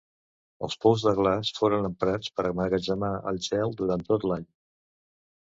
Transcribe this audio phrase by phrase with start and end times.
[0.67, 4.51] Els pous de glaç foren emprats per emmagatzemar el gel durant tot l'any.